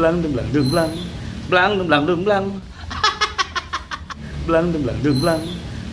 Blang 0.00 0.24
dung 0.24 0.32
blang 0.32 0.48
dung 0.48 0.68
blang. 0.72 0.90
Blang 1.52 1.70
dung 1.76 1.88
blang 1.92 2.02
dung 2.08 2.22
blang. 2.24 2.44
Blang 4.48 4.66
dung 4.72 4.80
blang 4.80 4.98
dung 5.04 5.18
blang. 5.20 5.42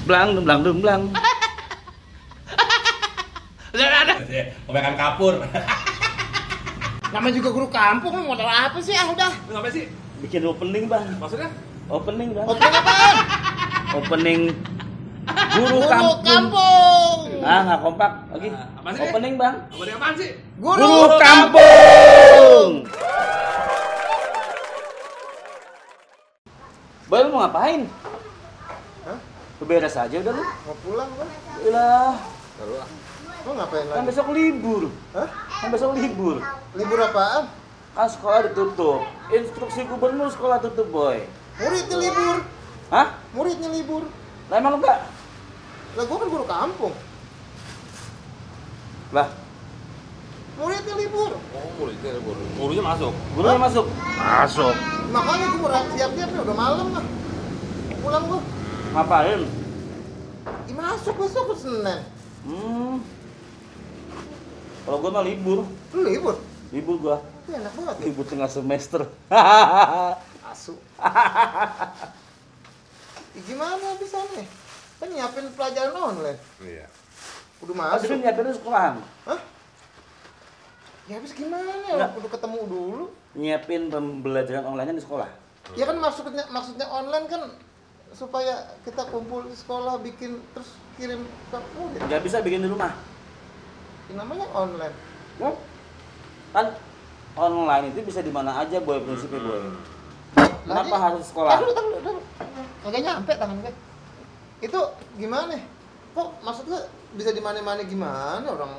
Blang 0.08 0.28
dung 0.32 0.46
blang 0.48 0.62
dung 0.64 0.80
blang. 0.80 1.02
Udah. 3.75 4.16
Kebanyakan 4.64 4.96
kapur. 4.96 5.33
Namanya 7.12 7.35
juga 7.35 7.50
guru 7.51 7.67
kampung, 7.67 8.16
lu 8.16 8.32
modal 8.32 8.48
apa 8.48 8.80
sih? 8.80 8.96
Ah, 8.96 9.12
udah. 9.12 9.32
Lu 9.52 9.60
ngapain 9.60 9.75
sih? 9.75 9.92
Bikin 10.24 10.48
opening, 10.48 10.88
Bang. 10.88 11.04
Maksudnya? 11.20 11.52
Opening, 11.92 12.32
Bang. 12.32 12.48
Oke 12.48 12.64
apaan? 12.64 13.16
Opening 13.92 14.42
Guru 15.52 15.84
Guru 15.84 15.92
Kampung. 15.92 16.24
kampung. 16.24 17.20
Ah, 17.44 17.60
nggak 17.68 17.80
kompak. 17.84 18.12
Lagi. 18.32 18.48
Ah, 18.55 18.68
apaan 18.80 18.94
sih? 18.96 19.04
Opening, 19.04 19.34
Bang. 19.36 19.55
Apa 19.68 19.84
dia 19.84 19.96
apaan 20.00 20.16
sih? 20.16 20.30
Guru, 20.64 20.96
Kampung. 21.20 22.71
Boy, 27.07 27.24
lu 27.24 27.32
mau 27.32 27.36
ngapain? 27.47 27.82
Hah? 29.07 29.18
Lu 29.57 29.64
beres 29.65 29.96
aja 29.96 30.15
udah 30.19 30.33
lu. 30.36 30.43
Mau 30.43 30.75
pulang 30.83 31.10
kan? 31.15 31.28
Lah, 31.71 32.15
Lu 33.47 33.51
ngapain 33.55 33.85
kan 33.88 34.03
lagi? 34.03 34.07
besok 34.11 34.27
libur. 34.35 34.83
Hah? 35.15 35.29
Kan 35.63 35.69
besok 35.71 35.95
libur. 35.95 36.43
Libur 36.75 36.99
apaan? 36.99 37.47
Kan 37.95 38.07
sekolah 38.11 38.52
ditutup. 38.52 39.02
Instruksi 39.31 39.88
gubernur 39.88 40.29
sekolah 40.29 40.59
tutup, 40.59 40.91
boy. 40.91 41.23
Muridnya 41.57 41.97
libur. 41.97 42.35
Hah? 42.91 43.07
Muridnya 43.33 43.69
libur. 43.71 44.03
Lah 44.52 44.55
emang 44.59 44.77
enggak? 44.77 44.99
Lah 45.97 46.03
gua 46.05 46.17
kan 46.21 46.27
guru 46.29 46.45
kampung. 46.45 46.93
Lah, 49.16 49.27
Muridnya 50.57 50.95
libur. 50.97 51.31
Oh, 51.53 51.69
muridnya 51.77 52.17
guru. 52.17 52.41
Gurunya 52.57 52.81
masuk. 52.81 53.13
gurunya 53.38 53.61
masuk. 53.61 53.85
Masuk. 54.17 54.75
Makanya 55.13 55.45
gua 55.53 55.69
mau 55.69 55.85
siap-siap 55.93 56.29
nih 56.33 56.41
udah 56.41 56.57
malam 56.57 56.88
lah. 56.97 57.05
Pulang 58.08 58.23
gua. 58.23 58.39
Ngapain? 58.95 59.41
Ih, 60.72 60.75
masuk 60.80 61.19
besok 61.19 61.52
ke 61.52 61.55
Senin. 61.59 62.00
Hmm. 62.47 63.03
Kalau 64.88 65.03
gua 65.03 65.11
mah 65.11 65.27
libur. 65.27 65.67
Lu 65.91 66.00
libur? 66.08 66.39
Libur 66.72 66.95
gua. 67.03 67.17
Enak 67.52 67.67
banget. 67.75 67.95
ya. 68.00 68.03
Libur 68.08 68.23
tengah 68.23 68.47
semester. 68.47 69.03
Asu. 70.47 70.80
Ih, 73.35 73.44
gimana 73.44 74.00
bisa 74.00 74.23
nih? 74.39 74.47
Kan 75.03 75.11
nyiapin 75.11 75.52
pelajaran 75.52 75.91
online. 75.91 76.39
Iya. 76.63 76.88
Udah 77.59 77.75
Masuk. 77.75 77.91
masuk. 77.91 78.08
Tapi 78.08 78.23
nyiapin 78.23 78.55
sekolahan. 78.55 78.95
Hah? 79.28 79.39
Ya 81.11 81.19
habis 81.19 81.35
gimana? 81.35 81.75
Nggak. 81.91 82.23
Udah 82.23 82.31
ketemu 82.31 82.59
dulu. 82.72 83.03
Nyiapin 83.35 83.91
pembelajaran 83.91 84.63
online 84.63 84.95
di 84.95 85.03
sekolah. 85.03 85.28
Ya 85.75 85.83
kan 85.83 86.00
maksudnya 86.00 86.47
maksudnya 86.47 86.88
online 86.88 87.28
kan 87.28 87.44
supaya 88.13 88.53
kita 88.83 89.08
kumpul 89.09 89.44
di 89.45 89.55
sekolah 89.55 90.00
bikin 90.00 90.39
terus 90.55 90.69
kirim 90.95 91.25
ke 91.52 91.58
murid. 91.75 92.00
Nggak 92.05 92.22
bisa 92.23 92.38
bikin 92.41 92.63
di 92.63 92.69
rumah. 92.69 92.91
Ini 94.08 94.16
namanya 94.16 94.47
online. 94.55 94.95
Hmm? 95.38 95.55
Kan 96.55 96.66
online 97.38 97.91
itu 97.91 98.00
bisa 98.08 98.23
di 98.23 98.31
mana 98.31 98.63
aja 98.63 98.80
boy 98.81 99.03
prinsipnya 99.03 99.39
boy. 99.44 99.61
Kenapa 100.67 100.88
Lagi- 100.89 101.03
harus 101.11 101.25
sekolah? 101.31 101.53
Dulu, 101.59 101.72
tahan 101.72 101.89
dulu. 102.03 102.22
Kagak 102.83 103.02
nyampe 103.03 103.31
tangan 103.35 103.58
gue. 103.63 103.73
Itu 104.63 104.80
gimana? 105.16 105.55
Kok 106.17 106.30
maksudnya 106.41 106.80
bisa 107.13 107.30
di 107.31 107.39
mana-mana 107.39 107.83
gimana? 107.85 108.47
Orang 108.47 108.73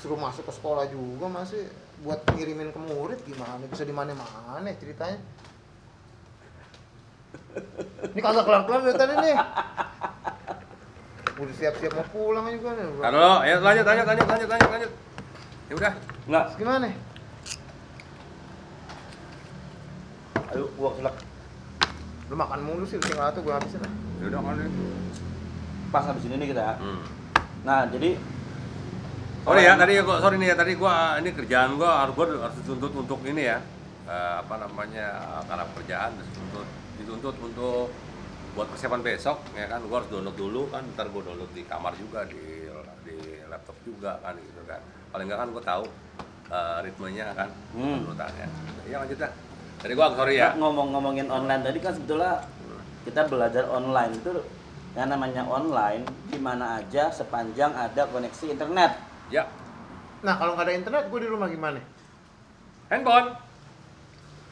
suruh 0.00 0.18
masuk 0.18 0.44
ke 0.48 0.52
sekolah 0.52 0.88
juga 0.90 1.28
masih 1.30 1.64
buat 2.00 2.20
ngirimin 2.34 2.72
ke 2.72 2.80
murid 2.80 3.20
gimana? 3.24 3.62
Bisa 3.68 3.84
di 3.84 3.94
mana-mana 3.94 4.68
ceritanya. 4.76 5.20
Ini 8.10 8.20
kagak 8.20 8.44
kelar-kelar 8.46 8.80
dari 8.86 8.96
tadi 8.96 9.14
nih. 9.18 9.36
Udah 11.40 11.54
siap-siap 11.56 11.92
mau 11.96 12.06
pulang 12.12 12.46
juga 12.52 12.70
nih. 12.76 12.84
Dulu, 12.90 13.32
ayo 13.46 13.54
lanjut, 13.64 13.84
lanjut, 13.86 14.06
lanjut, 14.06 14.26
lanjut, 14.28 14.48
lanjut, 14.48 14.70
lanjut. 14.70 14.90
Ya 15.70 15.74
udah. 15.78 15.92
Enggak. 16.26 16.44
Terus 16.50 16.58
Gimana? 16.60 16.88
Ayo 20.50 20.64
gua 20.74 20.90
selak. 20.98 21.16
Lu 22.30 22.34
makan 22.38 22.60
mulu 22.62 22.84
sih, 22.86 22.98
tinggal 23.02 23.30
tuh 23.34 23.42
gue 23.42 23.54
habisin 23.54 23.82
lah. 23.82 23.92
Ya 24.22 24.24
udah 24.30 24.40
kan. 24.42 24.70
Pas 25.90 26.04
habis 26.06 26.22
ini 26.26 26.34
nih 26.38 26.48
kita. 26.54 26.78
Hmm. 26.78 27.02
Nah, 27.66 27.86
jadi 27.90 28.14
Sorry 29.40 29.64
ya, 29.64 29.72
tadi 29.72 29.96
gua 30.04 30.20
sorry 30.20 30.36
nih 30.36 30.52
ya, 30.52 30.56
tadi 30.56 30.72
gua 30.76 31.16
ini 31.16 31.32
kerjaan 31.32 31.80
gua 31.80 32.04
harus 32.04 32.12
gua 32.12 32.28
harus 32.28 32.56
dituntut 32.60 32.92
untuk 32.92 33.24
ini 33.24 33.48
ya. 33.48 33.58
eh, 34.04 34.34
apa 34.44 34.54
namanya? 34.60 35.40
karena 35.48 35.64
pekerjaan 35.72 36.10
dituntut 36.20 36.68
dituntut 37.00 37.36
untuk 37.40 37.88
buat 38.52 38.66
persiapan 38.68 39.00
besok 39.00 39.40
ya 39.56 39.66
kan? 39.66 39.80
Gua 39.88 40.02
harus 40.02 40.10
download 40.12 40.36
dulu 40.36 40.62
kan? 40.68 40.82
Ntar 40.94 41.08
gua 41.08 41.22
download 41.24 41.50
di 41.56 41.62
kamar 41.64 41.96
juga 41.96 42.26
di 42.28 42.68
di 43.06 43.16
laptop 43.48 43.76
juga 43.82 44.20
kan? 44.20 44.36
Gitu 44.36 44.62
kan. 44.68 44.80
Paling 45.10 45.26
nggak 45.26 45.40
kan 45.40 45.48
gua 45.50 45.62
tahu 45.64 45.84
eh, 46.50 46.78
ritmenya 46.84 47.26
kan? 47.32 47.48
Hmm. 47.72 48.04
downloadannya 48.04 48.46
ya 48.90 48.96
lanjut 49.06 49.18
dah 49.22 49.32
tadi 49.80 49.92
gua 49.96 50.06
sorry 50.12 50.34
ya. 50.36 50.52
Ngomong-ngomongin 50.58 51.26
online 51.30 51.62
tadi 51.64 51.78
kan 51.80 51.92
sebetulnya 51.96 52.44
kita 53.08 53.20
belajar 53.26 53.64
online. 53.70 54.12
Itu 54.20 54.44
yang 54.98 55.08
namanya 55.08 55.46
online 55.46 56.02
di 56.26 56.38
mana 56.42 56.82
aja 56.82 57.08
sepanjang 57.14 57.70
ada 57.72 58.10
koneksi 58.10 58.50
internet. 58.50 58.98
ya. 59.30 59.46
Nah 60.20 60.34
kalau 60.36 60.58
nggak 60.58 60.66
ada 60.68 60.74
internet, 60.74 61.04
gue 61.08 61.20
di 61.22 61.30
rumah 61.30 61.48
gimana? 61.48 61.80
handphone 62.90 63.38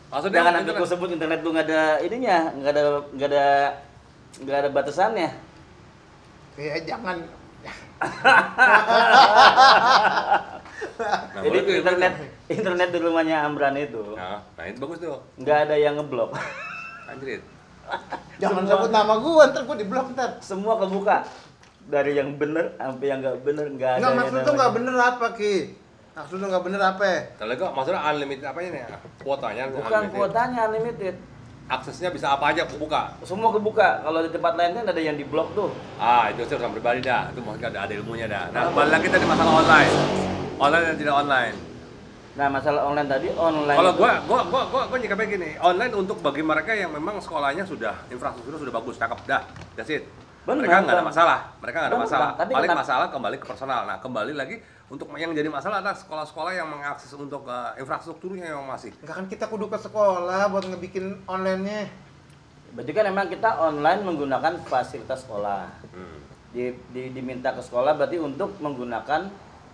maksudnya 0.09 0.41
Jangan 0.41 0.53
internet. 0.59 0.77
gua 0.77 0.89
sebut 0.89 1.09
internet 1.11 1.39
lu 1.41 1.49
nggak 1.51 1.67
ada 1.67 1.83
ininya, 2.01 2.39
nggak 2.55 2.71
ada 2.71 2.83
nggak 3.11 3.29
ada 3.29 3.47
nggak 4.39 4.59
ada 4.59 4.69
batasannya. 4.71 5.31
Ya 6.57 6.75
jangan. 6.83 7.17
Nah, 10.99 11.43
Jadi 11.43 11.57
tuh, 11.61 11.75
internet 11.79 12.13
boleh 12.13 12.31
internet 12.51 12.89
di 12.91 12.99
rumahnya 12.99 13.37
Amran 13.43 13.75
itu 13.77 13.99
tuh. 13.99 14.15
nah, 14.15 14.39
nah 14.55 14.65
itu 14.67 14.79
bagus 14.79 14.99
tuh 14.99 15.19
nggak 15.37 15.59
ada 15.67 15.75
yang 15.75 15.95
ngeblok. 15.95 16.31
anjir 17.07 17.41
Jangan 18.39 18.63
Semua- 18.63 18.71
sebut 18.77 18.91
nama 18.93 19.15
gue, 19.17 19.43
ntar 19.49 19.63
gue 19.65 19.77
di 19.79 19.87
blok 19.87 20.07
ntar. 20.13 20.31
Semua 20.39 20.75
kebuka 20.77 21.17
dari 21.89 22.13
yang 22.15 22.37
bener 22.37 22.75
sampai 22.77 23.07
yang 23.07 23.19
nggak 23.19 23.37
bener 23.43 23.67
nggak 23.73 23.91
ada. 23.95 24.01
Nggak 24.01 24.15
maksud 24.15 24.39
tuh 24.43 24.55
nggak 24.55 24.73
bener 24.75 24.95
apa 24.95 25.27
ki? 25.35 25.55
Maksud 26.19 26.34
tuh 26.34 26.49
nggak 26.51 26.65
bener 26.67 26.83
apa? 26.83 27.03
ya? 27.06 27.19
Kalau 27.39 27.53
kok 27.55 27.71
maksudnya 27.79 28.03
unlimited 28.03 28.43
apanya 28.43 28.69
nih? 28.75 28.83
Kuotanya 29.23 29.62
Bukan 29.71 29.87
unlimited. 29.87 30.19
kuotanya 30.19 30.59
unlimited. 30.67 31.15
Aksesnya 31.69 32.11
bisa 32.11 32.27
apa 32.34 32.51
aja 32.51 32.67
buka. 32.67 33.15
Semua 33.23 33.55
kebuka. 33.55 34.03
Kalau 34.03 34.19
di 34.25 34.31
tempat 34.34 34.59
lain 34.59 34.73
kan 34.75 34.84
ada 34.89 34.99
yang 34.99 35.15
diblok 35.15 35.55
tuh. 35.55 35.71
Ah, 36.01 36.27
itu 36.33 36.43
sih 36.43 36.59
urusan 36.59 36.75
pribadi 36.75 37.05
dah. 37.05 37.31
Itu 37.31 37.39
mungkin 37.39 37.71
ada, 37.71 37.87
ada 37.87 37.93
ilmunya 37.95 38.27
dah. 38.27 38.51
Nah, 38.51 38.67
kembali 38.67 38.91
lagi 38.91 39.07
tadi 39.07 39.25
masalah 39.28 39.53
online. 39.62 39.93
Online 40.59 40.84
dan 40.91 40.97
tidak 40.99 41.15
online. 41.15 41.55
Nah, 42.34 42.47
masalah 42.51 42.83
online 42.83 43.09
tadi 43.11 43.28
online. 43.39 43.78
Kalau 43.78 43.93
gua 43.95 44.12
gua 44.27 44.41
gua 44.49 44.62
gua 44.67 44.83
gua 44.91 44.99
nyikapnya 44.99 45.27
gini, 45.28 45.51
online 45.61 45.93
untuk 45.95 46.19
bagi 46.19 46.43
mereka 46.43 46.73
yang 46.75 46.91
memang 46.91 47.23
sekolahnya 47.23 47.62
sudah 47.62 47.95
infrastrukturnya 48.11 48.59
sudah 48.59 48.75
bagus, 48.75 48.95
cakep 48.99 49.19
dah. 49.28 49.43
That's 49.78 49.91
it. 49.93 50.03
Benar, 50.49 50.65
mereka 50.65 50.77
nggak 50.81 50.97
ada 50.97 51.05
masalah, 51.05 51.39
mereka 51.61 51.77
nggak 51.77 51.91
ada 51.93 52.01
masalah. 52.01 52.28
Tapi 52.33 52.53
Paling 52.57 52.71
kenapa- 52.73 52.83
masalah 52.89 53.07
kembali 53.12 53.37
ke 53.37 53.47
personal. 53.47 53.81
Nah, 53.84 53.97
kembali 54.01 54.33
lagi 54.33 54.57
untuk 54.88 55.12
yang 55.15 55.32
jadi 55.32 55.49
masalah 55.53 55.84
adalah 55.84 55.97
sekolah-sekolah 55.97 56.53
yang 56.56 56.69
mengakses 56.69 57.12
untuk 57.12 57.44
uh, 57.44 57.76
infrastrukturnya 57.76 58.56
yang 58.56 58.65
masih. 58.65 58.93
Enggak 59.04 59.16
kan 59.21 59.26
kita 59.28 59.44
kudu 59.47 59.69
ke 59.69 59.76
sekolah 59.76 60.49
buat 60.49 60.65
ngebikin 60.65 61.25
online-nya. 61.28 61.93
Berarti 62.72 62.93
kan 62.93 63.04
emang 63.04 63.28
kita 63.28 63.50
online 63.59 64.00
menggunakan 64.04 64.60
fasilitas 64.65 65.25
sekolah. 65.25 65.69
Hmm. 65.93 66.21
Di, 66.48 66.72
di- 66.91 67.12
diminta 67.12 67.53
ke 67.53 67.60
sekolah 67.60 67.93
berarti 67.93 68.16
untuk 68.16 68.56
menggunakan 68.65 69.28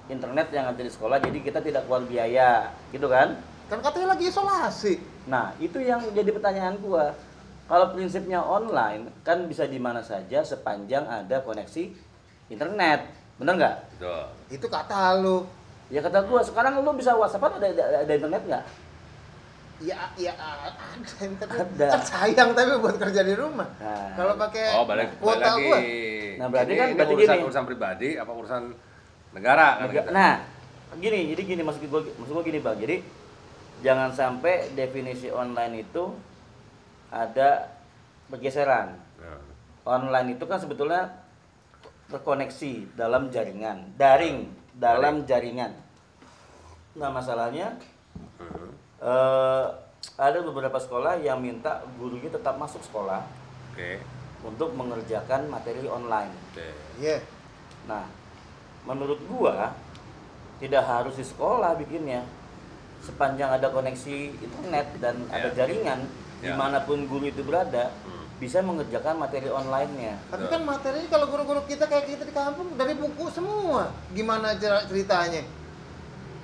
internet 0.04 0.53
yang 0.53 0.69
ada 0.69 0.82
di 0.82 0.91
sekolah 0.91 1.16
jadi 1.16 1.38
kita 1.41 1.62
tidak 1.64 1.86
keluar 1.88 2.04
biaya 2.04 2.69
gitu 2.92 3.08
kan 3.08 3.41
Kan 3.72 3.80
katanya 3.80 4.12
lagi 4.12 4.28
isolasi. 4.28 5.00
nah 5.24 5.56
itu 5.56 5.80
yang 5.80 6.04
jadi 6.12 6.28
pertanyaan 6.28 6.77
gua 6.77 7.16
kalau 7.65 7.97
prinsipnya 7.97 8.44
online 8.44 9.09
kan 9.24 9.48
bisa 9.48 9.65
di 9.65 9.80
mana 9.80 10.04
saja 10.04 10.44
sepanjang 10.44 11.09
ada 11.09 11.41
koneksi 11.41 11.89
internet 12.53 13.09
bener 13.36 13.54
nggak 13.57 13.77
Betul. 13.95 14.25
Itu 14.51 14.66
kata 14.69 15.19
lu. 15.19 15.42
ya 15.86 16.01
kata 16.01 16.25
gua 16.25 16.41
sekarang 16.41 16.78
lu 16.78 16.91
bisa 16.92 17.13
whatsappan 17.13 17.57
ada, 17.57 17.66
ada, 17.69 17.84
ada 18.01 18.13
internet 18.13 18.42
nggak 18.45 18.65
Ya, 19.77 20.07
ya 20.15 20.31
ada 20.33 20.71
internet. 21.21 21.66
Ada. 21.69 21.86
Kan 21.91 22.03
sayang 22.04 22.54
tapi 22.54 22.78
buat 22.78 22.95
kerja 22.95 23.21
di 23.21 23.34
rumah. 23.34 23.66
Nah. 23.77 24.15
Kalau 24.15 24.39
pakai 24.39 24.71
Oh, 24.72 24.86
balik, 24.86 25.10
balik 25.10 25.19
kuota 25.19 25.51
lagi. 25.51 25.60
gua. 25.60 25.78
Nah, 26.34 26.47
berarti 26.48 26.71
Ini- 26.71 26.78
kan- 26.78 26.89
ini 26.89 26.97
berarti 26.97 27.15
urusan 27.16 27.34
gini. 27.34 27.45
urusan 27.45 27.65
pribadi 27.65 28.09
apa 28.15 28.33
urusan 28.33 28.63
negara 29.33 29.69
kan 29.75 29.83
Nega- 29.84 29.95
kita. 30.01 30.10
Nah, 30.13 30.33
gini, 30.95 31.21
jadi 31.28 31.42
gini 31.45 31.63
maksud 31.63 31.83
gue, 31.83 32.01
maksud 32.09 32.33
gue 32.33 32.45
gini 32.47 32.59
bang. 32.60 32.77
Jadi 32.78 32.97
jangan 33.83 34.10
sampai 34.10 34.54
definisi 34.72 35.27
online 35.28 35.83
itu 35.83 36.04
ada 37.10 37.75
pergeseran. 38.27 38.95
Nah, 39.19 39.42
Online 39.84 40.33
itu 40.33 40.45
kan 40.45 40.57
sebetulnya 40.57 41.13
terkoneksi 42.09 42.95
dalam 42.95 43.28
jaringan, 43.28 43.97
daring 43.97 44.48
dalam 44.77 45.24
jaringan. 45.24 45.72
Nah 46.95 47.10
masalahnya 47.10 47.74
eh, 49.01 49.65
ada 50.15 50.39
beberapa 50.45 50.77
sekolah 50.77 51.18
yang 51.18 51.41
minta 51.41 51.83
gurunya 51.97 52.28
tetap 52.28 52.54
masuk 52.54 52.84
sekolah 52.84 53.24
Oke. 53.72 53.98
untuk 54.45 54.77
mengerjakan 54.77 55.48
materi 55.48 55.89
online. 55.89 56.30
Oke. 56.53 56.68
Iya. 57.01 57.18
Nah, 57.89 58.04
menurut 58.84 59.18
gua 59.27 59.72
tidak 60.60 60.84
harus 60.84 61.16
di 61.16 61.24
sekolah 61.24 61.74
bikinnya. 61.77 62.22
Sepanjang 63.04 63.60
ada 63.60 63.68
koneksi 63.68 64.16
internet 64.41 64.86
dan 64.97 65.28
ada 65.28 65.53
Ya. 65.53 65.56
jaringan 65.65 66.01
Ya. 66.41 66.48
di 66.48 66.51
mana 66.56 66.80
pun 66.84 67.04
guru 67.04 67.28
itu 67.28 67.45
berada 67.45 67.92
Hmm. 68.04 68.23
Bisa 68.42 68.59
mengerjakan 68.60 69.15
materi 69.22 69.47
online-nya. 69.47 70.19
Tapi 70.31 70.45
kan 70.51 70.66
materinya 70.66 71.09
kalau 71.09 71.27
guru-guru 71.31 71.63
kita 71.71 71.86
kayak 71.86 72.10
kita 72.10 72.22
di 72.27 72.34
kampung 72.34 72.75
dari 72.75 72.98
buku 72.98 73.31
semua. 73.31 73.95
Gimana 74.10 74.59
cer- 74.59 74.91
ceritanya? 74.91 75.42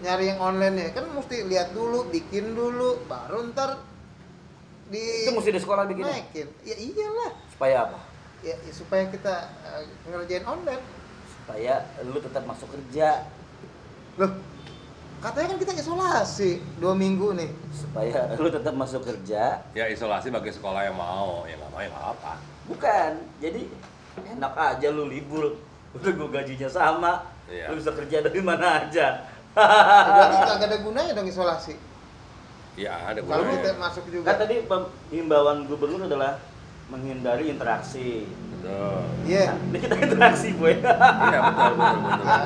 Nyari 0.01 0.33
yang 0.33 0.41
online 0.41 0.75
nya 0.81 0.87
kan 0.97 1.05
mesti 1.13 1.45
lihat 1.45 1.77
dulu, 1.77 2.09
bikin 2.09 2.57
dulu, 2.57 3.05
baru 3.05 3.53
ntar 3.53 3.83
di 4.89 5.29
Itu 5.29 5.35
mesti 5.37 5.51
di 5.53 5.61
sekolah 5.61 5.85
bikin 5.91 6.05
naikin. 6.07 6.49
Ya 6.65 6.77
iyalah. 6.79 7.31
supaya 7.53 7.77
apa? 7.91 7.99
Ya, 8.41 8.57
ya 8.57 8.73
supaya 8.73 9.05
kita 9.13 9.35
eh, 9.67 9.85
ngerjain 10.09 10.47
online. 10.49 10.81
Supaya 11.29 11.85
lu 12.07 12.17
tetap 12.23 12.47
masuk 12.49 12.71
kerja, 12.73 13.29
Loh, 14.19 14.31
katanya 15.21 15.47
kan 15.55 15.59
kita 15.61 15.73
isolasi 15.77 16.51
dua 16.81 16.97
minggu 16.97 17.37
nih. 17.37 17.51
supaya 17.71 18.33
lu 18.41 18.49
tetap 18.49 18.73
masuk 18.73 19.05
kerja. 19.05 19.61
Ya 19.77 19.85
isolasi 19.87 20.33
bagi 20.33 20.51
sekolah 20.51 20.89
yang 20.89 20.97
mau, 20.97 21.45
yang 21.45 21.61
nggak 21.61 21.71
mau 21.71 21.81
ya 21.81 21.89
nggak 21.93 22.07
apa. 22.17 22.33
Bukan. 22.67 23.11
Jadi 23.39 23.63
enak 24.37 24.53
aja 24.57 24.89
lu 24.89 25.07
libur. 25.07 25.61
Udah 25.93 26.11
gua 26.17 26.29
gajinya 26.41 26.69
sama. 26.71 27.13
Iya. 27.51 27.69
Lu 27.69 27.79
bisa 27.79 27.93
kerja 27.93 28.17
dari 28.25 28.41
mana 28.41 28.87
aja. 28.87 29.07
Ya, 29.51 30.07
berarti 30.15 30.37
kagak 30.47 30.67
ada 30.71 30.79
gunanya 30.79 31.13
dong 31.13 31.27
isolasi. 31.27 31.75
Ya 32.79 32.95
ada 33.11 33.19
Kalau 33.21 33.43
gunanya. 33.43 33.59
kita 33.59 33.71
masuk 33.83 34.05
juga. 34.09 34.27
Kan 34.31 34.37
tadi 34.47 34.55
himbauan 35.11 35.67
gubernur 35.67 36.07
adalah 36.07 36.39
menghindari 36.87 37.51
interaksi. 37.51 38.25
Betul. 38.61 39.01
Iya. 39.25 39.45
Nah, 39.57 39.67
ini 39.73 39.79
kita 39.81 39.95
interaksi, 39.97 40.49
boy. 40.53 40.75
Iya 40.77 41.39
betul 41.49 41.73
betul 41.81 42.01
betul. 42.05 42.37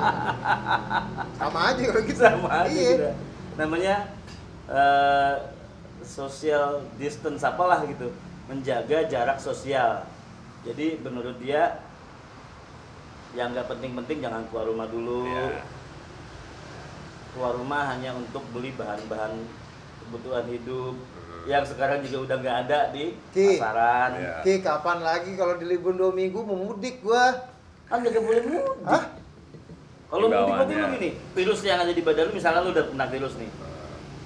Sama 1.34 1.58
aja 1.66 1.82
kalau 1.90 2.02
gitu. 2.06 2.20
Sama 2.22 2.48
aja 2.48 2.70
Iya. 2.70 2.90
kita. 2.94 3.10
Namanya 3.58 3.94
eh, 4.70 5.34
social 6.06 6.86
distance 6.96 7.42
apalah 7.42 7.82
gitu. 7.84 8.14
Menjaga 8.46 9.10
jarak 9.10 9.42
sosial. 9.42 10.06
Jadi 10.62 11.02
menurut 11.02 11.36
dia 11.42 11.82
yang 13.34 13.50
nggak 13.50 13.66
penting-penting 13.66 14.22
jangan 14.22 14.46
keluar 14.48 14.70
rumah 14.70 14.86
dulu. 14.86 15.26
Iya. 15.26 15.66
Keluar 17.34 17.58
rumah 17.58 17.90
hanya 17.90 18.14
untuk 18.14 18.46
beli 18.54 18.70
bahan-bahan 18.78 19.34
kebutuhan 20.06 20.46
hidup. 20.46 20.94
Yang 21.44 21.64
sekarang 21.64 22.00
juga 22.00 22.16
udah 22.24 22.36
nggak 22.40 22.56
ada 22.68 22.78
di 22.90 23.12
Ki. 23.32 23.60
pasaran. 23.60 24.10
Iya. 24.16 24.34
Ki, 24.40 24.54
kapan 24.64 24.98
lagi 25.04 25.30
kalau 25.36 25.54
di 25.60 25.64
libur 25.68 25.92
dua 25.92 26.10
minggu 26.10 26.40
mau 26.40 26.56
mudik 26.56 27.04
gua? 27.04 27.52
Kan 27.88 28.00
nggak 28.00 28.16
boleh 28.20 28.42
mudik. 28.48 28.64
Hah? 28.88 29.04
Kalau 30.08 30.26
mudik 30.30 30.52
berarti 30.56 30.74
lu 30.74 30.86
gini, 30.96 31.10
virus 31.36 31.60
yang 31.64 31.78
ada 31.84 31.92
di 31.92 32.02
badan 32.02 32.30
lu 32.30 32.32
misalnya 32.36 32.60
lu 32.64 32.70
udah 32.72 32.84
kena 32.88 33.06
virus 33.12 33.34
nih. 33.36 33.50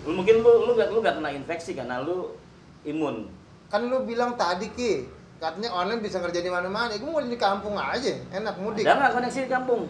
Lu 0.06 0.10
mungkin 0.14 0.40
lu 0.40 0.52
lu 0.64 0.72
gak, 0.78 0.88
lu 0.94 0.98
gak 1.02 1.16
kena 1.18 1.30
infeksi 1.34 1.74
karena 1.74 2.00
lu 2.00 2.38
imun. 2.86 3.28
Kan 3.68 3.90
lu 3.90 4.06
bilang 4.06 4.38
tadi 4.38 4.70
Ki, 4.72 5.10
katanya 5.42 5.74
online 5.74 6.00
bisa 6.00 6.22
kerja 6.22 6.38
di 6.38 6.50
mana-mana. 6.50 6.94
Gua 6.96 7.18
mau 7.18 7.22
di 7.22 7.38
kampung 7.38 7.74
aja, 7.74 8.14
enak 8.30 8.54
mudik. 8.62 8.86
Ada 8.86 8.94
nggak 8.94 9.12
koneksi 9.18 9.38
di 9.44 9.50
kampung? 9.50 9.82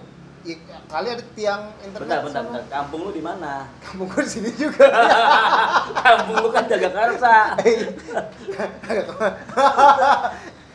Ya, 0.42 0.56
kali 0.86 1.08
ada 1.10 1.24
tiang 1.32 1.62
internet 1.78 1.98
Bentar, 2.00 2.18
bentar, 2.22 2.42
bentar. 2.46 2.62
Kampung 2.70 3.00
lu 3.02 3.10
di 3.10 3.20
mana? 3.20 3.66
Kampung 3.78 4.06
gua 4.06 4.22
di 4.22 4.30
sini 4.30 4.50
juga. 4.62 4.86
kampung 5.98 6.36
lu 6.38 6.48
kan 6.48 6.64
jaga 6.64 6.88
karsa. 6.88 7.36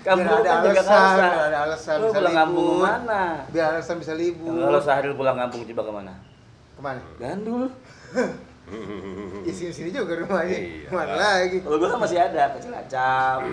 kampung 0.03 0.27
Biar 0.27 0.35
lu 0.35 0.43
ada 0.43 0.51
kan 0.51 0.59
alasan, 0.83 1.15
biar 1.15 1.47
ada 1.47 1.59
alasan 1.63 1.95
Lu 1.95 2.05
bisa 2.05 2.19
pulang 2.19 2.35
kampung 2.35 2.59
libur. 2.59 2.75
ke 2.75 2.83
mana? 2.83 3.21
Biar 3.49 3.65
alasan 3.71 3.95
bisa 3.97 4.13
libur. 4.13 4.51
Kalau 4.59 4.81
Sahril 4.81 5.13
pulang 5.15 5.37
kampung 5.37 5.61
coba 5.63 5.81
ke 5.81 5.93
mana? 5.93 6.13
Ke 6.73 6.81
mana? 6.81 6.99
Gandul. 7.17 7.63
Ya 9.43 9.51
sini-sini 9.51 9.91
juga 9.91 10.15
rumahnya. 10.15 10.55
Iya. 10.55 10.87
Ke 10.87 10.93
mana 10.95 11.13
lagi? 11.19 11.59
Kalau 11.59 11.75
gua 11.75 11.89
kan 11.89 11.99
masih 11.99 12.15
ada 12.15 12.47
ke 12.47 12.63
Cilacap, 12.63 13.43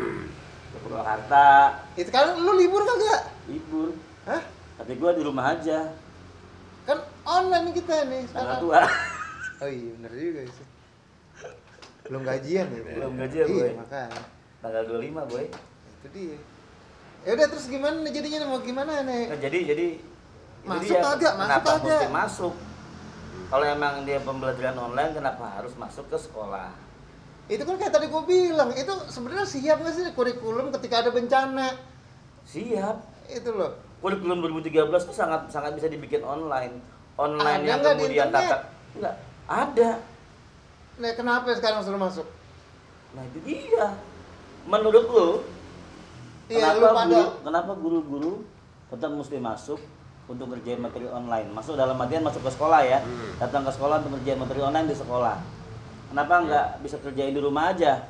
ke 0.71 0.77
Purwakarta, 0.81 1.51
Itu 1.95 2.11
kan 2.11 2.39
lu 2.39 2.55
libur 2.55 2.87
kagak? 2.87 3.35
libur. 3.51 3.91
Hah? 4.23 4.39
Tapi 4.79 4.95
gua 4.97 5.11
di 5.11 5.27
rumah 5.27 5.51
aja. 5.51 5.91
Online 7.23 7.69
kita 7.71 7.97
nih 8.09 8.23
sekarang. 8.29 8.61
tua. 8.61 8.83
Oh 9.61 9.69
iya 9.69 9.93
bener 9.93 10.13
juga 10.17 10.41
sih. 10.49 10.67
Belum 12.09 12.25
gajian 12.25 12.65
ya? 12.65 12.81
Belum 12.81 13.13
gajian, 13.13 13.45
Iya, 13.45 13.57
Boy. 13.61 13.73
makanya. 13.77 14.21
Tanggal 14.65 14.83
25, 14.89 15.29
boy. 15.29 15.45
Itu 16.01 16.07
dia. 16.17 16.39
Ya 17.21 17.31
udah 17.37 17.47
terus 17.53 17.67
gimana 17.69 18.09
jadinya 18.09 18.49
mau 18.49 18.65
gimana 18.65 19.05
nih? 19.05 19.29
Nah, 19.29 19.37
jadi 19.37 19.59
jadi 19.69 19.87
Masuk 20.65 20.97
dia, 20.97 21.05
kagak? 21.05 21.35
Masuk 21.37 21.77
mesti 21.85 22.09
masuk? 22.09 22.55
Kalau 23.53 23.67
emang 23.69 23.95
dia 24.09 24.19
pembelajaran 24.21 24.81
online, 24.81 25.13
kenapa 25.13 25.45
harus 25.61 25.77
masuk 25.77 26.09
ke 26.09 26.17
sekolah? 26.17 26.73
Itu 27.45 27.61
kan 27.69 27.77
kayak 27.77 27.93
tadi 27.93 28.09
gue 28.09 28.23
bilang, 28.25 28.73
itu 28.73 28.93
sebenarnya 29.13 29.45
siap 29.45 29.77
nggak 29.77 29.93
sih 29.93 30.05
kurikulum 30.17 30.73
ketika 30.73 31.05
ada 31.05 31.13
bencana? 31.13 31.77
Siap. 32.49 32.97
Itu 33.29 33.53
loh. 33.53 33.77
Kurikulum 34.01 34.41
2013 34.41 34.89
itu 35.05 35.13
sangat 35.13 35.53
sangat 35.53 35.77
bisa 35.77 35.85
dibikin 35.85 36.25
online. 36.25 36.81
Online 37.21 37.61
Ada 37.61 37.69
yang 37.69 37.81
kemudian 37.85 38.27
internet? 38.33 38.33
tata 38.33 38.57
enggak 38.97 39.15
ada. 39.51 39.91
Nah 41.01 41.13
kenapa 41.13 41.49
sekarang 41.53 41.81
suruh 41.85 42.01
masuk? 42.01 42.27
Nah, 43.11 43.23
itu 43.27 43.39
dia. 43.43 43.99
Menurut 44.71 45.07
lu, 45.11 45.29
Iya 46.47 46.79
lu 46.79 46.83
kenapa 46.83 46.95
pada 46.95 47.11
guru, 47.11 47.31
kenapa 47.43 47.73
guru-guru 47.75 48.33
tetap 48.91 49.11
mesti 49.11 49.37
masuk 49.43 49.81
untuk 50.31 50.47
ngerjain 50.55 50.79
materi 50.79 51.07
online? 51.11 51.51
Masuk 51.51 51.75
dalam 51.75 51.99
artian 51.99 52.23
masuk 52.23 52.43
ke 52.47 52.51
sekolah 52.55 52.81
ya. 52.87 52.99
Hmm. 53.03 53.31
Datang 53.43 53.67
ke 53.67 53.73
sekolah 53.75 54.03
untuk 54.05 54.19
ngerjain 54.19 54.39
materi 54.39 54.61
online 54.63 54.87
di 54.89 54.97
sekolah. 54.97 55.37
Kenapa 56.11 56.35
nggak 56.47 56.67
bisa 56.83 56.97
kerjain 57.03 57.35
di 57.35 57.43
rumah 57.43 57.75
aja? 57.75 58.07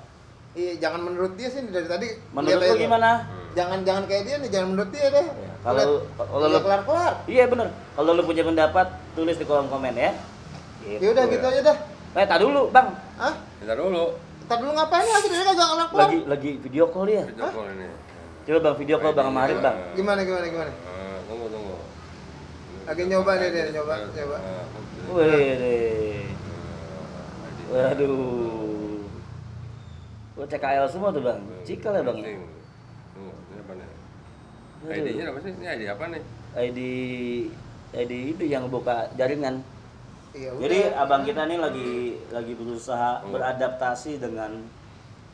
Iya 0.53 0.83
jangan 0.83 1.01
menurut 1.07 1.33
dia 1.39 1.49
sih 1.49 1.63
dari 1.69 1.89
tadi. 1.89 2.09
Menurut 2.35 2.61
lu 2.61 2.75
aja. 2.75 2.81
gimana? 2.81 3.11
Jangan 3.55 3.79
jangan 3.87 4.05
kayak 4.09 4.23
dia 4.27 4.37
nih, 4.43 4.51
jangan 4.51 4.69
menurut 4.77 4.91
dia 4.93 5.07
deh. 5.09 5.27
Ya, 5.27 5.50
kalau- 5.61 6.03
kalau 6.17 6.47
lu- 6.49 6.65
kelar 6.65 6.83
kelar. 6.85 7.13
Iya 7.29 7.45
bener. 7.47 7.69
Kalau 7.93 8.11
lu 8.17 8.23
punya 8.25 8.43
pendapat, 8.43 8.87
tulis 9.13 9.37
di 9.37 9.45
kolom 9.45 9.69
komen 9.69 9.93
ya. 9.93 10.13
Ya 10.81 11.09
udah 11.13 11.25
gitu 11.29 11.45
ya. 11.45 11.53
aja 11.53 11.61
dah. 11.69 11.77
Eh, 12.17 12.27
tak 12.27 12.39
dulu, 12.41 12.73
Bang. 12.73 12.89
Hah? 13.21 13.35
Kita 13.61 13.77
dulu. 13.77 14.17
Ntar 14.49 14.57
dulu 14.59 14.73
ngapain 14.75 15.07
lagi 15.07 15.27
dia 15.31 15.45
kagak 15.47 15.69
kelar 15.69 15.87
kelar. 15.87 16.01
Lagi 16.09 16.19
lagi 16.27 16.51
video 16.59 16.85
call 16.89 17.07
dia. 17.07 17.23
Video 17.23 17.47
call 17.47 17.69
ini. 17.71 17.89
Coba 18.41 18.59
Bang 18.59 18.77
video 18.77 18.97
call 18.99 19.13
Bang 19.13 19.31
Marif, 19.31 19.59
Bang. 19.61 19.77
Gimana 19.95 20.21
gimana 20.25 20.47
gimana? 20.49 20.73
Eh, 20.73 21.17
tunggu 21.29 21.47
tunggu. 21.47 21.77
Lagi 22.89 23.03
nyoba 23.07 23.33
nih 23.37 23.49
dia 23.53 23.65
nyoba 23.71 23.95
coba. 24.11 24.37
Wih, 25.11 25.51
deh. 25.55 26.25
Waduh. 27.71 29.05
Gua 30.35 30.47
CKL 30.49 30.87
semua 30.89 31.13
tuh, 31.13 31.23
Bang. 31.23 31.39
Cikal 31.63 31.93
ya, 31.95 32.03
Bang. 32.03 32.17
ya? 32.17 32.33
Ini 32.33 32.41
apa 33.61 33.73
nih? 33.77 33.89
ID-nya 34.83 35.25
apa 35.29 35.39
sih? 35.41 35.53
Ini 35.53 35.67
ID 35.69 35.83
apa 35.87 36.05
nih? 36.09 36.23
ID 36.57 36.79
ID 37.93 38.13
itu 38.33 38.45
yang 38.47 38.65
buka 38.67 39.11
jaringan. 39.15 39.61
Iya 40.31 40.55
udah. 40.55 40.63
Jadi 40.63 40.79
abang 40.95 41.23
kita 41.23 41.43
nih 41.45 41.59
lagi 41.59 41.91
lagi 42.31 42.53
berusaha 42.55 43.21
Oh. 43.21 43.35
beradaptasi 43.35 44.17
dengan 44.17 44.63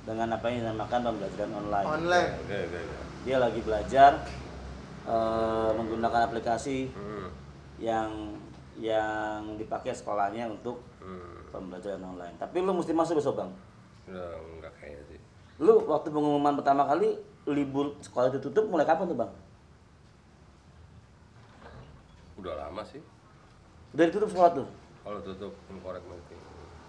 dengan 0.03 0.29
apa 0.33 0.47
yang 0.49 0.65
dinamakan 0.65 1.01
pembelajaran 1.05 1.53
online. 1.53 1.87
online. 1.87 2.29
Oke, 2.41 2.57
oke, 2.65 2.79
oke. 2.81 2.99
Dia 3.23 3.37
lagi 3.39 3.61
belajar 3.61 4.11
eh, 5.07 5.71
menggunakan 5.73 6.27
aplikasi 6.27 6.91
Hmm. 6.91 7.31
yang 7.79 8.35
yang 8.75 9.55
dipakai 9.55 9.95
sekolahnya 9.95 10.51
untuk 10.51 10.83
Hmm. 10.99 11.47
pembelajaran 11.49 12.03
online. 12.03 12.35
Tapi 12.37 12.59
lu 12.59 12.75
mesti 12.75 12.91
masuk 12.91 13.15
besok 13.17 13.39
bang. 13.39 13.51
Udah 14.07 14.35
enggak 14.35 14.73
kayaknya 14.77 15.03
sih. 15.07 15.21
Lu 15.59 15.87
waktu 15.87 16.11
pengumuman 16.11 16.55
pertama 16.55 16.83
kali 16.85 17.15
libur 17.47 17.95
sekolah 18.03 18.35
ditutup 18.35 18.67
mulai 18.67 18.83
kapan 18.83 19.07
tuh 19.07 19.19
bang? 19.19 19.31
Udah 22.43 22.55
lama 22.67 22.83
sih. 22.87 23.01
Udah 23.95 24.05
ditutup 24.11 24.29
sekolah 24.31 24.51
tuh? 24.53 24.67
Kalau 25.07 25.19
tutup 25.23 25.53
korek 25.83 26.03
meeting. 26.11 26.41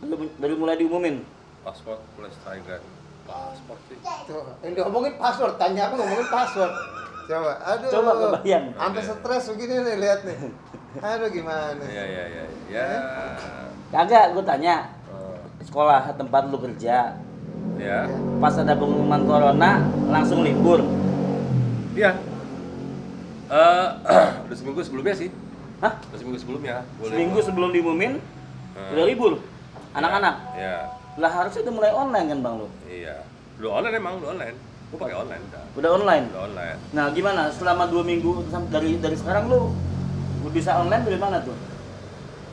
Dari, 0.01 0.27
dari 0.41 0.55
mulai 0.57 0.75
diumumin? 0.81 1.21
Paspor 1.61 2.01
plus 2.17 2.33
striker. 2.41 2.81
Paspor 3.29 3.77
sih. 3.89 3.97
Tuh, 4.01 4.43
yang 4.65 4.89
ngomongin 4.89 5.15
password, 5.21 5.55
tanya 5.61 5.89
apa 5.89 5.95
ngomongin 6.01 6.27
password. 6.29 6.73
Coba, 7.27 7.53
aduh. 7.59 7.89
Coba 7.91 8.11
kebayang. 8.15 8.65
Sampai 8.71 9.01
stres 9.03 9.45
begini 9.51 9.75
nih 9.83 9.95
lihat 9.99 10.19
nih. 10.23 10.37
Aduh 11.03 11.29
gimana? 11.29 11.83
Iya, 11.83 12.03
iya, 12.07 12.23
iya. 12.25 12.43
Ya. 12.71 12.87
Kagak, 13.91 14.33
gue 14.33 14.43
tanya. 14.47 14.89
Oh, 15.11 15.35
Sekolah 15.61 16.09
tempat 16.15 16.47
lu 16.47 16.57
kerja, 16.57 17.19
ya. 17.79 17.99
pas 18.37 18.53
ada 18.53 18.73
pengumuman 18.73 19.21
corona 19.23 19.71
langsung 20.09 20.41
libur. 20.43 20.81
Iya. 21.93 22.17
Eh, 23.47 23.87
udah 24.45 24.55
seminggu 24.57 24.81
sebelumnya 24.83 25.15
sih. 25.15 25.29
Hah? 25.79 25.93
Udah 26.09 26.17
seminggu 26.17 26.39
sebelumnya. 26.41 26.83
Boleh. 26.97 27.11
Seminggu 27.13 27.39
sebelum 27.41 27.69
diumumin 27.71 28.13
Hmm. 28.77 28.93
udah 28.93 29.05
libur. 29.09 29.33
Anak-anak. 29.97 30.35
Ya. 30.53 30.93
Lah 31.17 31.31
harusnya 31.33 31.65
udah 31.65 31.73
mulai 31.73 31.91
online 31.97 32.27
kan 32.29 32.39
bang 32.45 32.53
lu? 32.61 32.67
Iya. 32.85 33.25
Udah 33.57 33.69
online 33.81 33.95
emang, 33.97 34.13
udah 34.21 34.29
online. 34.37 34.57
Gua 34.87 34.97
pakai 35.01 35.17
online 35.17 35.41
udah. 35.49 35.63
Udah 35.73 35.89
online. 35.97 36.25
Udah 36.29 36.43
online. 36.45 36.77
Nah 36.93 37.05
gimana 37.09 37.49
selama 37.49 37.89
dua 37.89 38.05
minggu 38.05 38.45
dari 38.69 39.01
dari 39.01 39.17
sekarang 39.17 39.49
lu 39.49 39.73
lu 40.45 40.49
bisa 40.53 40.77
online 40.77 41.03
dari 41.09 41.17
mana 41.17 41.41
tuh? 41.41 41.57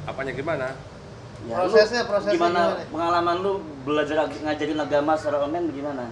Apanya 0.08 0.32
gimana? 0.32 0.72
Ya, 1.44 1.60
lu 1.60 1.68
Prosesnya- 1.68 2.08
prosesnya 2.08 2.34
gimana, 2.34 2.60
gimana? 2.72 2.88
pengalaman 2.88 3.36
lu 3.44 3.52
belajar 3.84 4.16
ngajarin 4.24 4.80
agama 4.80 5.12
secara 5.12 5.44
online 5.44 5.68
gimana? 5.70 6.04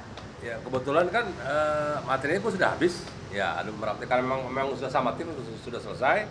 Ya 0.44 0.60
kebetulan 0.60 1.06
kan 1.08 1.24
eh, 1.24 1.96
materinya 2.04 2.40
gua 2.42 2.52
sudah 2.52 2.68
habis. 2.76 2.94
Ya 3.32 3.56
ada 3.56 3.72
beberapa 3.72 3.96
karena 4.04 4.28
memang 4.28 4.40
memang 4.52 4.76
sudah 4.76 4.92
sama 4.92 5.16
tim 5.16 5.32
sudah, 5.32 5.56
sudah 5.64 5.80
selesai. 5.80 6.28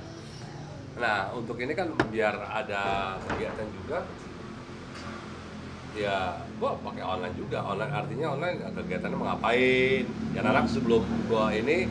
Nah 1.01 1.33
untuk 1.33 1.57
ini 1.57 1.73
kan 1.73 1.89
biar 2.13 2.35
ada 2.45 3.15
kegiatan 3.25 3.65
juga. 3.73 4.05
Ya 5.91 6.37
gua 6.61 6.77
pakai 6.77 7.01
online 7.01 7.33
juga. 7.33 7.65
Online 7.65 7.89
artinya 7.89 8.27
online 8.31 8.55
kegiatannya 8.69 9.17
mau 9.17 9.27
ngapain? 9.33 10.03
Ya 10.31 10.45
anak 10.45 10.69
sebelum 10.69 11.01
gua 11.25 11.49
ini 11.49 11.89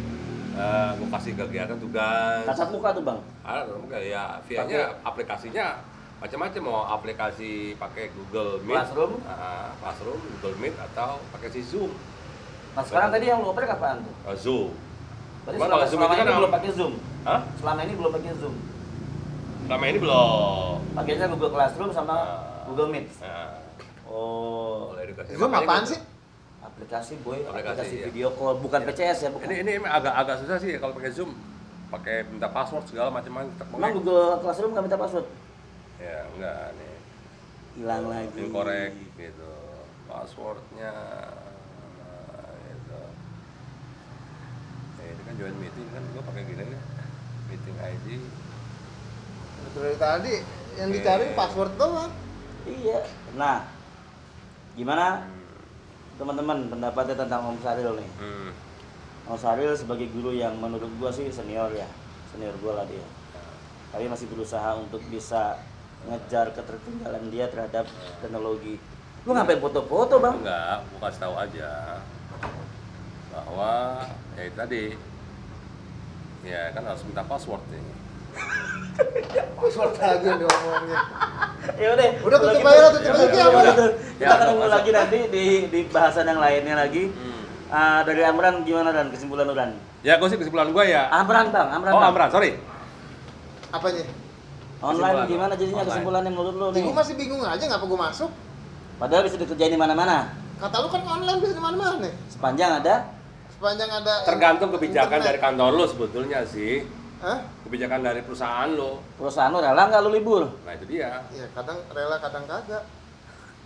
eh, 0.54 0.90
gua 0.94 1.08
kasih 1.18 1.34
kegiatan 1.34 1.74
tugas. 1.74 2.46
Tatap 2.46 2.70
muka 2.70 2.94
tuh 2.94 3.02
bang? 3.02 3.18
ada 3.40 3.66
dong 3.66 3.82
ya 3.90 4.38
via-nya 4.46 4.94
aplikasinya 5.02 5.74
macam-macam 6.20 6.60
mau 6.62 6.84
aplikasi 6.86 7.50
pakai 7.74 8.12
Google 8.12 8.60
Meet, 8.60 8.76
Classroom? 8.76 9.12
ah, 9.24 9.72
Classroom, 9.74 10.20
Google 10.30 10.56
Meet 10.58 10.74
atau 10.78 11.16
pakai 11.32 11.48
si 11.48 11.60
Zoom, 11.62 11.90
Nah 12.70 12.84
sekarang 12.86 13.10
tadi 13.10 13.26
yang 13.26 13.40
lu 13.40 13.50
oprek 13.50 13.66
apaan 13.66 13.98
tuh? 14.00 14.14
Ah, 14.22 14.36
Zoom. 14.36 14.70
Berarti 15.42 15.56
Cuma 15.56 15.66
selama, 15.66 15.82
Zoom 15.82 15.98
selama 15.98 16.04
itu 16.06 16.14
ini 16.14 16.22
kan 16.22 16.36
belum 16.36 16.52
pakai 16.52 16.70
Zoom? 16.70 16.92
Hah? 17.20 17.40
Selama 17.56 17.80
ini 17.80 17.92
belum 17.96 18.10
pakai 18.12 18.30
Zoom? 18.36 18.54
Selama 19.60 19.84
ini 19.86 19.98
belum. 19.98 20.76
Pakainya 20.92 21.26
Google 21.26 21.50
Classroom 21.50 21.90
sama 21.90 22.14
Ah. 22.14 22.62
Google 22.64 22.88
Meet? 22.90 23.06
Nah, 23.18 23.48
Oh, 24.06 24.90
Zoom 25.30 25.50
apaan 25.50 25.82
gitu. 25.82 25.94
sih? 25.94 26.00
aplikasi 26.60 27.16
boy, 27.20 27.40
Aplikasi, 27.40 27.56
aplikasi, 27.72 27.94
iya. 27.96 28.06
video 28.06 28.28
call, 28.30 28.60
bukan 28.60 28.80
Iya. 28.82 28.88
PCS 28.90 29.18
ya, 29.22 29.28
bukan? 29.30 29.46
Ini 29.46 29.56
ini 29.58 29.70
emang 29.76 29.92
agak 29.92 30.12
agak 30.14 30.36
susah 30.38 30.56
sih 30.56 30.76
kalau 30.76 30.92
pakai 30.92 31.10
Zoom. 31.10 31.32
Pakai 31.88 32.22
minta 32.24 32.46
password 32.46 32.84
segala 32.84 33.08
macam-macam. 33.10 33.50
tetap 33.50 33.66
Emang 33.66 33.80
pakai. 33.80 33.96
Google 33.96 34.22
Classroom 34.38 34.70
nggak 34.70 34.84
minta 34.84 34.98
password? 34.98 35.26
Ya, 36.00 36.24
enggak 36.32 36.72
nih. 36.80 36.96
Hilang 37.76 38.04
lagi. 38.08 38.40
Incorrect 38.40 38.96
gitu. 39.20 39.52
Passwordnya 40.08 40.94
gitu. 42.66 43.00
Eh, 45.04 45.08
ini 45.12 45.22
kan 45.28 45.34
join 45.36 45.56
meeting 45.60 45.88
kan 45.92 46.02
gua 46.16 46.22
pakai 46.24 46.42
gini 46.48 46.62
nih. 46.64 46.80
Meeting 47.52 47.76
ID. 47.76 48.06
Dari 49.70 49.96
tadi 50.00 50.34
yang 50.80 50.88
Oke. 50.90 50.96
dicari 50.98 51.26
password 51.36 51.72
doang. 51.76 52.10
Iya. 52.64 53.06
Nah, 53.36 53.68
gimana 54.74 55.28
teman-teman 56.16 56.68
pendapatnya 56.68 57.16
tentang 57.16 57.54
Om 57.54 57.58
Saril 57.60 57.92
nih? 57.96 58.10
Hmm. 58.18 58.50
Om 59.30 59.38
Saril 59.38 59.72
sebagai 59.76 60.08
guru 60.10 60.32
yang 60.34 60.56
menurut 60.58 60.90
gua 60.96 61.12
sih 61.12 61.28
senior 61.30 61.70
ya, 61.70 61.86
senior 62.32 62.56
gua 62.64 62.82
lah 62.82 62.86
dia. 62.88 63.04
Tapi 63.94 64.10
masih 64.10 64.26
berusaha 64.26 64.74
untuk 64.80 65.02
bisa 65.06 65.54
ngejar 66.06 66.46
ketertinggalan 66.52 67.24
dia 67.28 67.46
terhadap 67.48 67.84
teknologi. 68.20 68.80
Lu 69.24 69.36
ngapain 69.36 69.60
foto-foto 69.60 70.16
bang? 70.16 70.34
Enggak, 70.40 70.76
gua 70.88 71.00
kasih 71.04 71.20
tahu 71.20 71.34
aja 71.36 71.70
bahwa 73.30 74.02
ya 74.34 74.42
itu 74.42 74.56
tadi 74.56 74.82
ya 76.42 76.72
kan 76.72 76.82
harus 76.88 77.02
minta 77.04 77.22
password 77.22 77.62
nih. 77.68 77.84
Password 79.60 79.92
lagi 79.96 80.24
yang 80.24 80.38
diomongin. 80.40 80.98
Ya 81.76 81.88
udah. 81.92 82.08
Udah, 82.24 82.38
tutup 82.40 82.56
gitu- 82.56 82.68
aja 82.68 82.80
lah, 82.80 82.90
tutup 82.90 83.12
ya 83.12 83.14
aja, 83.20 83.42
udah. 83.48 83.74
Kita 83.74 83.86
Ya, 84.20 84.28
ketemu 84.36 84.64
lagi 84.66 84.90
nanti 84.90 85.18
di 85.28 85.44
di 85.68 85.80
bahasan 85.88 86.24
yang 86.26 86.40
lainnya 86.40 86.74
lagi. 86.76 87.08
Hmm. 87.08 87.42
Ah, 87.70 88.00
dari 88.02 88.22
Amran 88.24 88.66
gimana 88.66 88.90
dan 88.90 89.08
kesimpulan 89.08 89.46
lu 89.46 89.54
dan? 89.54 89.78
Ya, 90.00 90.16
gue 90.16 90.28
sih 90.28 90.38
kesimpulan 90.40 90.72
gua 90.72 90.84
ya. 90.84 91.06
Amran 91.12 91.52
bang, 91.52 91.68
Amran. 91.70 91.92
Oh, 91.92 92.00
Bang. 92.00 92.10
Amran, 92.12 92.28
sorry. 92.32 92.50
Apanya? 93.70 94.04
Online 94.80 94.96
Kesimpulan, 94.96 95.28
gimana 95.28 95.52
jadinya 95.54 95.76
Online. 95.76 95.90
kesimpulannya 95.92 96.30
menurut 96.32 96.54
lu 96.56 96.66
nih? 96.72 96.82
gue 96.88 96.96
masih 96.96 97.14
bingung 97.20 97.40
aja 97.44 97.64
ngapa 97.68 97.84
gue 97.84 98.00
masuk. 98.00 98.30
Padahal 98.96 99.22
bisa 99.28 99.36
dikerjain 99.36 99.72
di 99.72 99.80
mana-mana. 99.80 100.32
Kata 100.56 100.76
lu 100.80 100.88
kan 100.88 101.02
online 101.04 101.38
bisa 101.40 101.52
di 101.52 101.62
mana-mana. 101.62 102.08
Sepanjang 102.28 102.70
ada 102.80 102.94
Sepanjang 103.50 103.90
ada 103.92 104.14
Tergantung 104.24 104.72
kebijakan 104.72 105.20
internet. 105.20 105.28
dari 105.28 105.38
kantor 105.38 105.70
lo 105.76 105.84
sebetulnya 105.84 106.40
sih. 106.48 106.80
Hah? 107.20 107.44
Kebijakan 107.68 108.00
dari 108.00 108.20
perusahaan 108.24 108.72
lo. 108.72 109.04
perusahaan 109.20 109.52
lu 109.52 109.60
rela 109.60 109.82
nggak 109.84 110.00
lu 110.00 110.10
libur? 110.10 110.42
Nah, 110.64 110.72
itu 110.72 110.84
dia. 110.88 111.20
Ya 111.28 111.44
kadang 111.52 111.76
rela 111.92 112.16
kadang 112.16 112.48
kagak. 112.48 112.84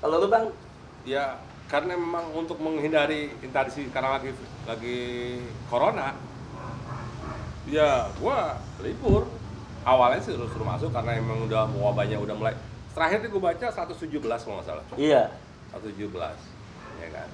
Kalau 0.02 0.18
lu 0.18 0.26
bang, 0.26 0.50
Ya, 1.04 1.36
karena 1.68 2.00
memang 2.00 2.32
untuk 2.32 2.56
menghindari 2.64 3.28
interaksi 3.44 3.92
karena 3.92 4.16
lagi 4.16 4.32
lagi 4.64 4.98
corona. 5.68 6.16
Ya, 7.68 8.08
gua 8.16 8.56
libur. 8.80 9.28
Awalnya 9.84 10.20
sih 10.24 10.32
suruh, 10.32 10.48
suruh 10.48 10.64
masuk 10.64 10.88
karena 10.96 11.20
emang 11.20 11.44
udah 11.44 11.68
wabahnya 11.68 12.16
udah 12.16 12.32
mulai. 12.32 12.56
Terakhir 12.96 13.28
tuh 13.28 13.36
gua 13.36 13.52
baca 13.52 13.66
117 13.68 14.16
kalau 14.16 14.56
nggak 14.58 14.66
salah. 14.66 14.84
iya. 14.96 15.28
117. 15.76 16.00
Ya 17.04 17.08
kan. 17.12 17.28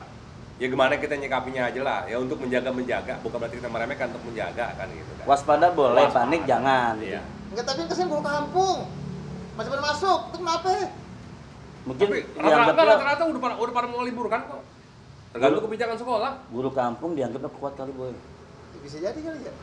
Ya 0.60 0.66
gimana 0.68 0.92
kita 0.98 1.14
nyikapinya 1.16 1.70
aja 1.70 1.80
lah. 1.80 2.00
Ya 2.10 2.18
untuk 2.18 2.42
menjaga-menjaga, 2.42 3.22
bukan 3.24 3.36
berarti 3.40 3.56
kita 3.62 3.70
meremehkan 3.70 4.12
untuk 4.12 4.24
menjaga 4.28 4.66
kan 4.76 4.88
gitu 4.92 5.12
kan. 5.22 5.24
Waspada 5.24 5.72
boleh, 5.72 6.04
Waspada. 6.04 6.26
panik 6.26 6.42
jangan. 6.44 6.94
Iya. 7.00 7.22
Enggak 7.54 7.64
tapi 7.70 7.80
ke 7.86 7.94
sini 7.94 8.08
gue 8.10 8.22
kampung. 8.22 8.78
Masih 9.56 9.70
pada 9.72 9.84
masuk. 9.88 10.20
Itu 10.28 10.36
kenapa? 10.42 10.68
Mungkin 11.80 12.06
Tapi 12.12 12.18
rata-rata 12.36 12.82
rata-rata 12.84 13.22
udah 13.24 13.40
pada 13.40 13.54
udah 13.56 13.72
pada 13.72 13.86
mau 13.88 14.02
libur 14.04 14.26
kan 14.28 14.44
kok. 14.44 14.62
Tergantung 15.30 15.62
kebijakan 15.70 15.96
sekolah. 15.96 16.32
guru 16.50 16.70
kampung 16.74 17.10
dianggapnya 17.14 17.50
kuat 17.54 17.72
kali 17.78 17.94
boy. 17.94 18.12
Bisa 18.82 18.98
jadi 18.98 19.16
kali 19.16 19.38
ya. 19.46 19.54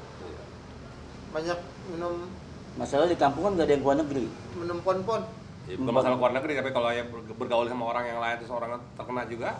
Banyak 1.35 1.59
minum 1.91 2.31
Masalah 2.77 3.09
di 3.09 3.17
kampung 3.17 3.41
kan 3.41 3.51
nggak 3.57 3.65
ada 3.65 3.73
yang 3.73 3.83
keluar 3.83 3.97
negeri. 3.97 4.25
minum 4.53 4.77
pon-pon. 4.85 5.21
Ya, 5.67 5.75
bukan 5.75 5.93
masalah 5.99 6.15
luar 6.15 6.31
negeri 6.31 6.53
tapi 6.55 6.69
kalau 6.71 6.89
ya 6.95 7.03
bergaul 7.35 7.67
sama 7.67 7.83
orang 7.91 8.05
yang 8.07 8.19
lain 8.23 8.35
terus 8.39 8.53
orang 8.55 8.79
terkena 8.95 9.27
juga 9.27 9.59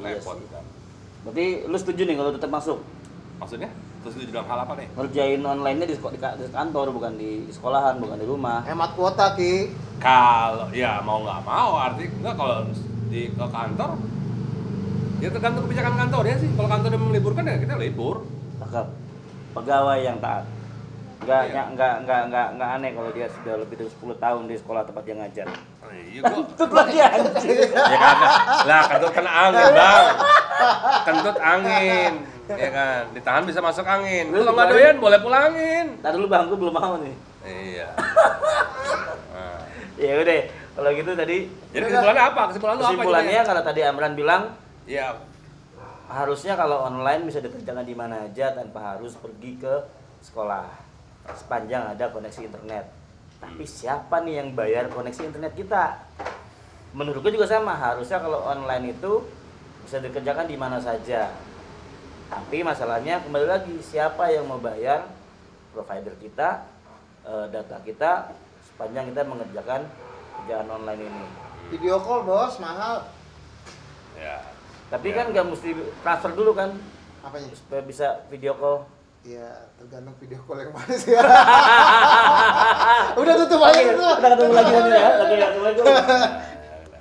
Iya 0.00 0.16
repot 0.16 0.40
sih. 0.40 0.48
kan. 0.48 0.64
Berarti 1.28 1.46
lu 1.68 1.76
setuju 1.76 2.02
nih 2.08 2.16
kalau 2.16 2.30
tetap 2.32 2.50
masuk 2.50 2.78
Maksudnya? 3.36 3.68
Terus 4.04 4.14
itu 4.20 4.32
dalam 4.32 4.48
hal 4.48 4.58
apa 4.64 4.72
nih? 4.76 4.88
ngerjain 4.94 5.40
online-nya 5.40 5.86
di, 5.88 5.96
di 5.96 6.18
di 6.20 6.46
kantor 6.52 6.86
bukan 6.92 7.12
di 7.16 7.30
sekolahan 7.50 7.96
bukan 8.00 8.16
di 8.20 8.26
rumah. 8.28 8.60
Hemat 8.64 8.96
kuota 8.96 9.32
ki. 9.36 9.74
Kalau 10.00 10.68
ya 10.72 11.00
mau 11.04 11.20
nggak 11.24 11.40
mau 11.44 11.76
arti 11.80 12.08
enggak 12.08 12.34
kalau 12.36 12.68
di 13.08 13.32
ke 13.32 13.46
kantor 13.48 13.90
ya 15.20 15.28
tergantung 15.32 15.62
kebijakan 15.68 15.94
kantornya 15.96 16.36
sih. 16.36 16.48
Kalau 16.52 16.68
kantornya 16.68 17.00
meliburkan 17.00 17.44
ya 17.48 17.56
kita 17.60 17.74
libur. 17.80 18.24
Cakep. 18.60 18.86
Pegawai 19.56 19.98
yang 20.00 20.18
taat. 20.20 20.44
Nggak, 21.24 21.42
Iya. 21.42 21.62
nggak, 21.72 21.92
nggak, 22.04 22.22
nggak, 22.28 22.46
nggak, 22.54 22.68
aneh 22.76 22.90
kalau 22.92 23.10
dia 23.10 23.26
sudah 23.32 23.54
lebih 23.56 23.74
dari 23.80 23.90
10 23.90 24.16
tahun 24.20 24.42
di 24.44 24.56
sekolah 24.60 24.82
tempat 24.84 25.02
dia 25.02 25.16
ngajar. 25.16 25.46
Iya 25.84 26.20
gua 26.20 26.28
Kentut 26.30 26.70
lagi 26.70 26.98
anjir. 27.00 27.56
ya 27.72 27.96
kagak. 27.96 28.32
Lah 28.68 28.82
kentut 28.88 29.12
kena 29.12 29.30
angin, 29.32 29.66
Bang. 29.72 30.06
Kentut 31.04 31.38
angin. 31.40 32.12
Ya 32.44 32.68
kan, 32.68 33.02
ditahan 33.16 33.42
bisa 33.48 33.58
masuk 33.58 33.84
angin. 33.84 34.28
Lu 34.28 34.44
Kalau 34.44 34.52
nggak 34.52 34.68
doyan 34.68 34.96
boleh 35.00 35.18
pulangin. 35.18 35.86
Ntar 35.98 36.12
dulu 36.12 36.28
bang, 36.28 36.44
gue 36.44 36.58
belum 36.60 36.74
mau 36.76 36.94
nih. 37.00 37.16
Iya. 37.44 37.88
Nah. 39.32 39.60
Ya 39.96 40.12
udah, 40.18 40.40
kalau 40.74 40.90
gitu 40.92 41.10
tadi 41.14 41.36
Jadi 41.72 41.82
kesimpulannya 41.86 42.24
apa? 42.26 42.42
Kesimpulan 42.50 42.74
lu 42.74 42.82
apa? 42.82 42.88
kesimpulannya 42.90 43.40
kalau 43.42 43.62
tadi 43.62 43.80
Amran 43.80 44.12
bilang 44.12 44.42
Ya, 44.84 45.16
harusnya 46.04 46.52
kalau 46.54 46.84
online 46.84 47.24
bisa 47.24 47.40
dikerjakan 47.40 47.88
di 47.88 47.96
mana 47.96 48.28
aja 48.28 48.52
tanpa 48.52 48.92
harus 48.92 49.16
pergi 49.16 49.56
ke 49.56 49.74
sekolah 50.20 50.68
sepanjang 51.32 51.96
ada 51.96 52.12
koneksi 52.12 52.44
internet. 52.44 52.84
Tapi 53.40 53.64
siapa 53.64 54.20
nih 54.20 54.40
yang 54.40 54.48
bayar 54.52 54.88
koneksi 54.88 55.24
internet 55.24 55.52
kita? 55.52 55.96
Menurut 56.92 57.20
gue 57.20 57.34
juga 57.34 57.48
sama, 57.48 57.74
harusnya 57.74 58.20
kalau 58.20 58.44
online 58.44 58.92
itu 58.92 59.24
bisa 59.82 59.98
dikerjakan 59.98 60.46
di 60.46 60.56
mana 60.56 60.78
saja. 60.78 61.32
Tapi 62.28 62.60
masalahnya 62.60 63.20
kembali 63.20 63.46
lagi 63.46 63.74
siapa 63.80 64.28
yang 64.28 64.48
mau 64.48 64.56
bayar 64.56 65.04
provider 65.70 66.14
kita, 66.16 66.64
eh, 67.22 67.46
data 67.50 67.76
kita 67.82 68.32
sepanjang 68.64 69.12
kita 69.12 69.22
mengerjakan 69.24 69.84
kerjaan 70.34 70.68
online 70.68 71.02
ini. 71.04 71.24
Video 71.70 72.00
call 72.00 72.24
bos 72.24 72.56
mahal. 72.58 73.04
ya. 74.14 74.38
Tapi 74.88 75.10
Ya. 75.10 75.16
kan 75.18 75.26
nggak 75.34 75.46
mesti 75.50 75.70
transfer 76.00 76.30
dulu 76.32 76.54
kan 76.54 76.70
Apanya? 77.20 77.50
supaya 77.50 77.82
bisa 77.82 78.22
video 78.30 78.54
call. 78.54 78.86
Ya 79.24 79.72
tergantung 79.80 80.12
video 80.20 80.36
call 80.44 80.60
yang 80.60 80.76
mana 80.76 80.94
sih. 81.00 81.16
Udah 83.24 83.34
tutup 83.40 83.60
aja 83.64 83.80
itu. 83.80 83.96
kita 83.96 84.28
ketemu 84.36 84.52
lagi 84.52 84.72
nanti 84.76 84.92
ya. 84.92 85.08
Oke, 85.16 85.34
assalamualaikum. 85.40 85.84
Ya, 85.88 86.76
udah. 86.84 87.00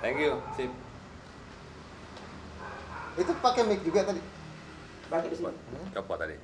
Thank 0.00 0.24
you, 0.24 0.40
sip. 0.56 0.72
Itu 3.20 3.32
pakai 3.44 3.62
mic 3.68 3.84
juga 3.84 4.08
tadi. 4.08 4.24
Pakai 5.12 5.28
di 5.28 5.36
sini. 5.36 5.52
Coba 5.92 6.14
tadi. 6.16 6.40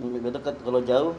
Lebih 0.00 0.32
dekat 0.32 0.56
kalau 0.64 0.80
jauh 0.80 1.12